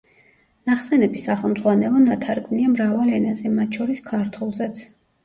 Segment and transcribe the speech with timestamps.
[0.69, 4.83] ნახსენები სახელმძღვანელო ნათარგმნია მრავალ ენაზე, მათ შორის ქართულზეც.